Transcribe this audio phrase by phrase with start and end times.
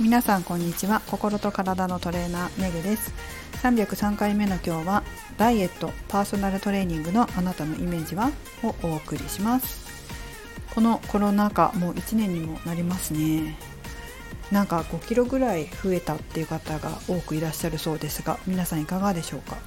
[0.00, 1.02] 皆さんこんにちは。
[1.08, 3.12] 心と体のトレーナーめぐです。
[3.62, 5.02] 303回目の今日は
[5.36, 8.30] ダイエットパーソナルトレーニングのあなたのイメージは
[8.62, 9.86] をお送りします。
[10.74, 13.58] このコロナ禍もう1年にもなりますね。
[14.50, 19.58] なんか5キロぐらい増えたっていう方が多くいらっしゃるそうですが皆さんいかがでしょうか？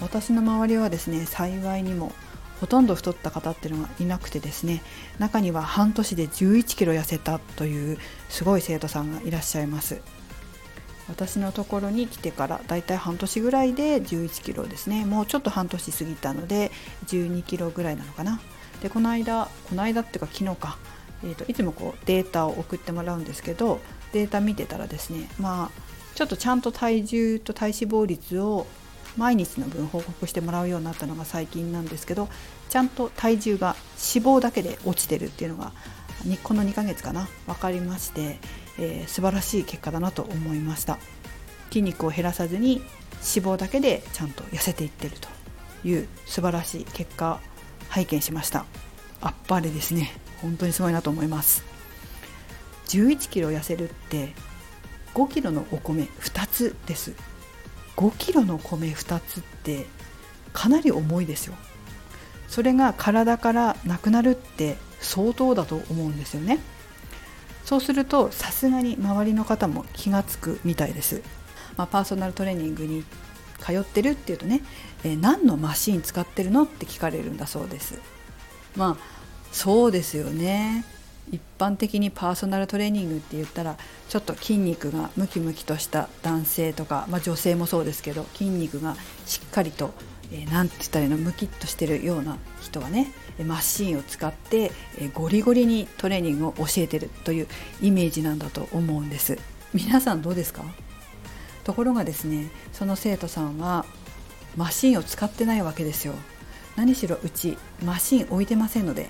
[0.00, 2.12] 私の周りはですね幸いにも
[2.60, 4.82] ほとんど太った方っていうのがいなくてですね
[5.18, 10.00] 中には半年で11キロ痩せたというすごい生徒さんがいらっしゃいます。
[11.08, 15.06] 私のところに来てからだいたい半年ぐらいで11キロですね。
[15.06, 16.70] もうちょっと半年過ぎたので
[17.06, 18.40] 12キロぐらいなのかな。
[18.82, 20.78] でこの間この間っていうか昨日か、
[21.24, 23.80] えーと、いつもこうデータを送ってもらうんですけど
[24.12, 25.80] データ見てたらですねまあ
[26.14, 28.66] ちょっとちゃんと体重と体脂肪率を
[29.18, 32.28] 毎日の分報告してもらうようになったのが最近なんですけど
[32.70, 33.76] ちゃんと体重が
[34.14, 35.72] 脂肪だけで落ちてるっていうのが
[36.42, 38.38] この2ヶ月かな分かりまして、
[38.78, 40.98] えー、素晴らしい結果だなと思いました。
[41.68, 45.28] 筋肉を減らさずに脂肪だけでちゃんと痩せていってると
[45.86, 47.40] いう素晴らしい結果
[47.88, 48.64] 拝見しました。
[49.20, 50.12] あっぱれですね。
[50.42, 51.64] 本当にすごいなと思います。
[52.88, 54.32] 11キロ痩せるって
[55.14, 57.14] 5キロのお米2つです。
[57.98, 59.86] 5キロの米2つって
[60.52, 61.54] かなり重いですよ。
[62.46, 66.60] それが体からなくなるって相当だと思うんですよね。
[67.64, 71.22] そうするとさすがに周りの方も気が付くみたいです、
[71.76, 73.04] まあ、パーソナルトレーニングに
[73.60, 74.62] 通ってるっていうとね、
[75.04, 78.00] えー、何のマシン使ってるのって聞かれるんだそうです。
[78.76, 79.18] まあ
[79.52, 80.84] そうですよね。
[81.32, 83.76] 一般的にパーソナルトレーニングって言ったら
[84.08, 89.92] ちょっと筋肉がムキムキとした男性とか、まあ、女性もそうですけど筋肉がしっかりと
[90.30, 93.14] えー、て言ったらいいのムキッとしてるような人がね
[93.46, 97.48] マシンを使って、えー、ゴリゴリにトレーニングを教えてるという
[97.80, 99.38] イメージなんだと思うんです。
[99.72, 100.64] 皆さんどうですか？
[101.64, 103.86] ところがですねその生徒さんは
[104.54, 106.12] マシンを使ってないわけですよ。
[106.76, 109.08] 何しろうちマシン置いてませんので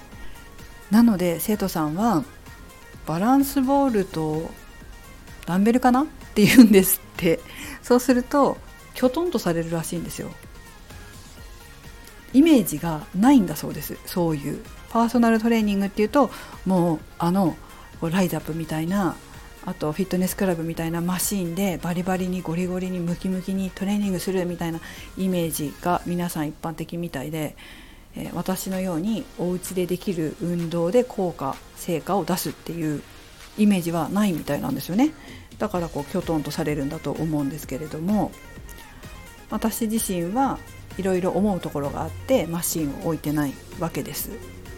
[0.91, 2.25] なので生徒さんは
[3.07, 4.51] バランスボールと
[5.47, 7.41] ダンベルかなって言うんですって。
[7.83, 8.59] そうすると
[8.95, 10.31] きょとんとされるらしいんですよ。
[12.35, 13.97] イメージがないんだそうです。
[14.05, 14.63] そういう。
[14.91, 16.31] パーソナルトレーニングっていうと
[16.65, 17.57] もうあの
[18.01, 19.17] ライズアップみたいな
[19.67, 24.81] あとフィットネスクラブみたいなマシンでバリバリにゴリゴリにムキムキにトレーニングするみたいな
[25.19, 27.55] イメージが皆さん一般的みたいで、
[28.21, 33.03] え、私のようにお家でできる運動で効果成果を出すっていう
[33.57, 35.13] イメージはないみたいなんですよね。
[35.59, 38.31] だからこうきょとんとされるんだと思うんですけれども
[39.51, 40.59] 私自身は
[40.99, 44.31] いろいろ思うところがあってマシンを置いてないわけです、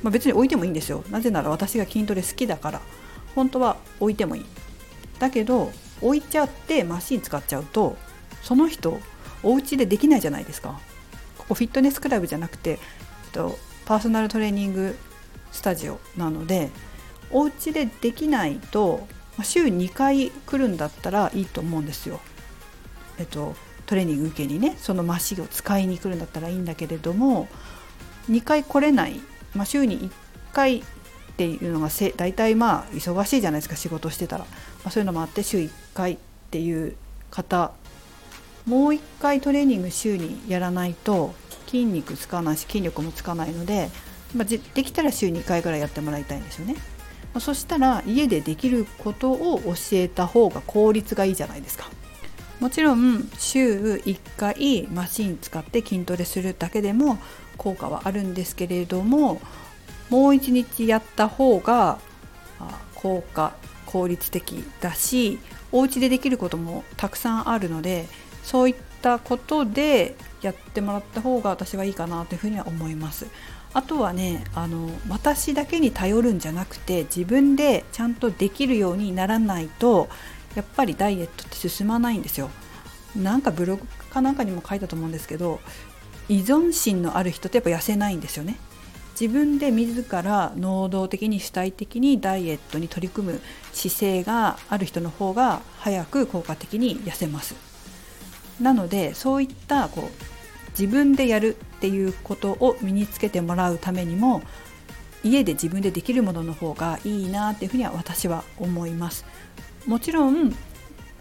[0.03, 1.05] まあ、別に置いてもいいんですよ。
[1.11, 2.81] なぜなら私が筋トレ好きだから。
[3.35, 4.47] 本当は置いてもいい。
[5.19, 5.71] だけど
[6.01, 7.97] 置いちゃってマシン使っちゃうと
[8.43, 8.99] その人
[9.43, 10.81] お家でできないじゃないですか。
[11.39, 12.79] ここフィットネスクラブじゃなくて
[13.31, 14.97] とパーソナルトレーニング
[15.53, 16.71] スタジオなので
[17.31, 19.07] お家でできないと
[19.43, 22.21] 週2回来るんだったらいいと思うんですよ。
[23.19, 23.55] えっと
[23.87, 27.49] トレーニング受けにねそのマシンを使いに来るんだったらいいんだけれども
[28.31, 29.21] 2回来れない、
[29.53, 30.11] まあ、週に1
[30.53, 30.83] 回っ
[31.37, 34.51] ていうのがせ大体まあ忙しいじゃないですか仕事してたら、ま
[34.85, 36.19] あ、そういうのもあって週1回っ
[36.51, 36.95] ていう
[37.33, 37.73] 方
[38.65, 41.35] もう1回トレーニング週にやらないと
[41.71, 43.91] 筋肉つかないし筋力もつかないので、
[44.35, 46.75] まあ、できたら週2回ぐらいやってもらいたいんですよね。
[47.33, 51.89] まあ、そしたら家でできることを教えた方が効率がいいじゃないですか。
[52.59, 57.19] もちろん週1回マシン使って筋トレするだけでも
[57.57, 59.41] 効果はあるんですけれども
[60.11, 61.99] もう一日やった方が
[62.95, 63.55] 効果
[63.87, 65.39] 効率的だし
[65.73, 68.07] お家でできることもたくさんあるので
[68.43, 73.27] そういったことでやってもらった方が私はいいかなというふうには思います。
[73.73, 80.09] あとはねあの私だけに頼るんじゃなくて自分でちゃんとできるようにならないと
[80.57, 82.51] やっぱりダイエットって進まないんですよ。
[83.17, 85.61] なんかブログかなんかにも書いたと思うんですけど
[86.29, 88.57] 依存心のある人ってやっぱ痩せないんですよね。
[89.21, 93.41] 自分で自ら能動的に主体的にダイエットに取り組む
[93.73, 97.70] 姿勢がある人の方が早く効果的に痩せます。
[98.61, 104.43] なのでそういったこう自分でやるっていうことを身につけてもらうためにも
[105.23, 109.27] 家で自分でできるものの方がいいなっていうふうには私は思います。
[109.87, 110.55] もちろん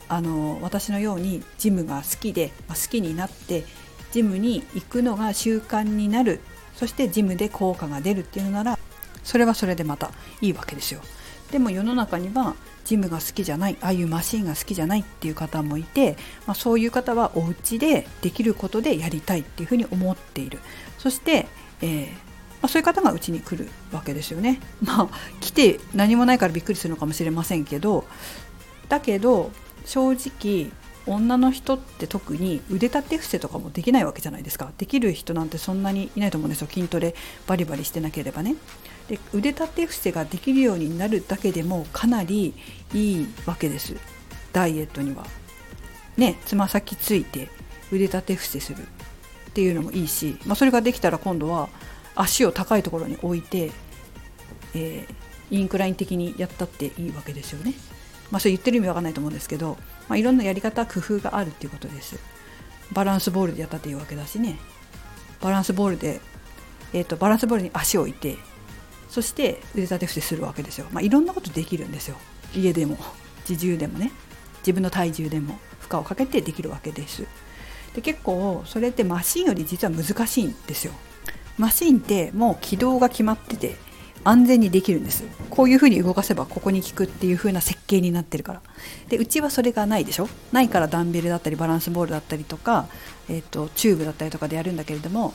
[0.07, 3.63] あの私のようにジムが好きで、ま、好きになって
[4.11, 6.41] ジムに行くのが習慣になる
[6.75, 8.79] そしてジムで効果が出るっていうのなら
[9.23, 11.01] それはそれでまたいいわけですよ。
[11.51, 12.55] でも世の中には
[12.89, 20.59] ジムが好きじゃないああいうマシンが好きじゃないっていう方もいて、まあ、そういう方はお家でできることでやりたいっていうふうに思っている
[20.97, 21.47] そして、
[21.81, 22.13] えー、ま
[22.63, 24.59] あ、そういう方がうちに来るわけですよね。
[24.81, 25.09] まあ
[25.39, 28.05] 来て何もないからびっくりするのかもしれませんけど
[28.89, 29.51] だけど
[29.85, 30.71] 正直
[31.07, 34.71] 女の人って特に腕立て伏せとかもできないわけじゃないですか。
[34.77, 36.67] できる人なんてそんなにいないと思うんですよ。
[36.67, 37.15] 筋トレ
[37.47, 38.55] バリバリしてなければね。
[39.07, 42.53] で腕立て伏せができるようになるだけでもかなり
[42.93, 43.95] いいわけです。
[44.53, 45.25] ダイエットには。
[46.17, 47.49] ねつま先ついて
[47.91, 48.87] 腕立て伏せする。
[49.49, 51.69] っていうのもいいし、まあ、それができたら今度は
[52.15, 53.71] 足を高いところに置いて、
[54.75, 57.73] えー、インクライン的にやったっていいわけですよね。
[58.31, 59.77] まあ、それ言ってる意味わかんないと思うんですけど、
[60.09, 62.19] まあ、いろんなやり方工夫があるっていうことです。
[62.91, 64.59] バランスボールでやったっていうわけだしね。
[65.41, 66.19] バランスボールで、
[66.93, 68.37] えーと、バランスボールに足を置いて
[69.09, 72.17] そして腕立て伏せするわけですよ、まあ、いろんなことできるんですよ。
[72.53, 72.97] 家でも
[73.47, 74.11] 自重でもね。
[74.59, 77.25] 自分の体重でも負荷をかけてできるわけです。
[77.95, 80.93] で結構それってマシンより実は難しいんですよ。
[81.57, 83.75] マシンってもう軌道が決まってて
[84.23, 85.23] 安全にできるんです。
[85.49, 88.61] こういうふうに動かせばここに効くっていう風な設計になってるから。
[89.09, 90.29] でうちはそれがないでしょ？
[90.51, 92.87] ないからダンベルだったりバランスボールだったりとか、
[93.27, 95.33] えーと、チューブだったりとかでやるんだけれども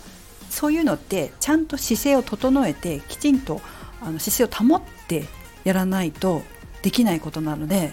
[0.51, 3.61] そういうのってちゃんと姿勢を整えてきちんと
[4.01, 5.25] あの姿勢を保って
[5.65, 6.43] やらないと
[6.83, 7.93] できないことなので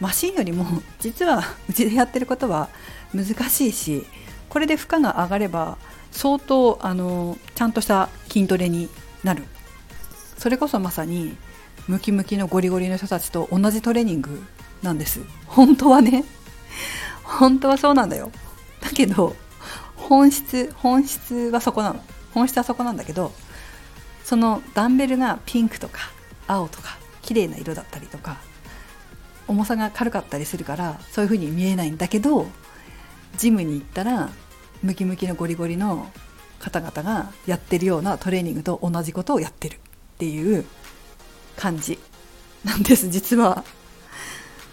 [0.00, 0.66] マシンよりも
[0.98, 2.68] 実はうちでやってることは
[3.14, 4.06] 難しいし
[4.48, 5.78] これで負荷が上がれば
[6.10, 8.88] 相当あのちゃんとした筋トレに
[9.22, 9.44] なる。
[10.40, 11.36] それこそまさに
[11.86, 14.42] ムキムキのゴリゴリの人たちと同じトレーニング
[14.82, 15.20] なんです。
[15.46, 16.24] 本当はね。
[17.22, 18.32] 本当はそうなんだよ。
[18.80, 19.36] だけど
[19.96, 22.02] 本質本質はそこなの。
[22.32, 23.32] 本質はそこなんだけど
[24.24, 25.98] そのダンベルがピンクとか
[26.46, 28.38] 青とか綺麗な色だったりとか
[29.46, 32.46] 重さが軽かったりするからそういう風に見えないんだけど
[33.36, 34.30] ジムに行ったら
[34.82, 36.10] ムキムキのゴリゴリの
[36.60, 39.78] 方々がやってるようなトレーニングと同じことをやってる。
[40.20, 40.66] っていう
[41.56, 41.98] 感じ
[42.62, 43.64] なんです 実は。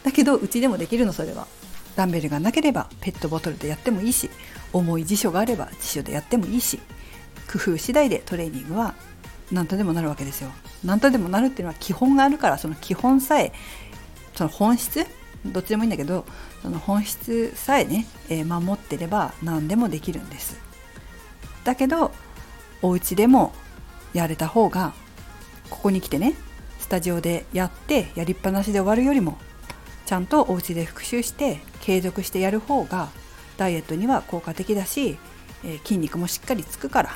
[0.03, 1.47] だけどうちでもできるのそれは。
[1.95, 4.29] ダンベルがなければペットボトルでやってもいいし
[4.71, 6.79] 重い辞書があれば辞書でやってもいいし
[7.51, 8.93] 工夫次第でトレーニングは
[9.51, 10.51] 何とでもなるわけですよ。
[10.83, 13.53] 何とでもなるっていうのは基本があるからその基本さえ
[14.35, 15.07] その本質
[15.45, 16.25] どっちでもいいんだけど
[16.61, 20.59] その本質さえね、え、守ってれば何でもできるんです。
[21.63, 22.11] だけど
[22.81, 23.53] お家でも
[24.13, 24.93] やれた方が
[25.69, 26.35] ここに来てね
[26.79, 29.37] スタジオでやってやりっぱなしで終わるよりも
[30.05, 33.09] ちゃんとお家で復習して継続してやる方が
[33.57, 35.17] ダイエットには効果的だし、
[35.65, 37.09] え、筋肉もしっかりつくから、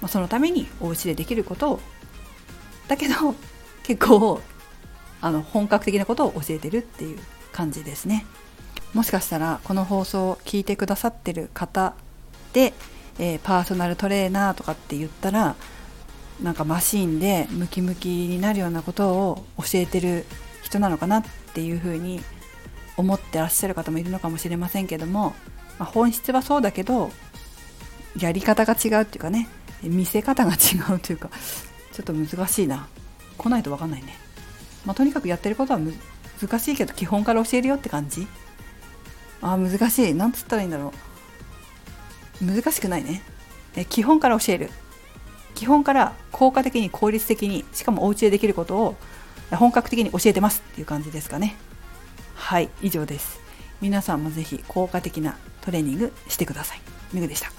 [0.00, 1.80] まあ、そのためにお家でできることを
[2.86, 3.34] だけど
[3.82, 4.40] 結構
[5.20, 7.18] あの本格的なことを教えてるっていう
[7.52, 8.24] 感じですね。
[8.94, 11.94] もしかしたらこの放送を聞いてくださってる方
[12.52, 12.72] で、
[13.18, 15.56] えー、パーソナルトレーナーとかって言ったら
[16.42, 20.24] なんかマシンでムキムキになるようなことを教えてる
[20.62, 21.24] 人なのかなっ
[21.54, 22.20] ていうふうに
[22.96, 25.34] 思ってらっしゃる方もいるのかもしれませんけども、
[25.78, 27.10] まあ、本質はそうだけど
[28.18, 29.48] やり方が違うっていうかね
[29.82, 31.30] 見せ方が違うというか
[31.92, 32.88] ちょっと難しいな。
[33.36, 34.16] 来ないと分かんないね、
[34.84, 38.26] まあ、とにかくやってることは難しいけど基本から教えるよって感じ。
[39.40, 40.14] あ難しい。
[40.14, 40.92] 何つったらいいんだろ
[42.42, 42.44] う。
[42.44, 43.22] 難しくないね。
[43.76, 44.70] え基本から教える。
[45.58, 48.94] 基本から効果的に効率的にしかもお家でできることを
[49.50, 51.56] 本格的に教えてますっていう感じですかね。
[52.36, 53.40] はい以上です。
[53.80, 56.80] 皆さんもぜひ効果的なトレーニングしてください。
[57.12, 57.57] めぐでした。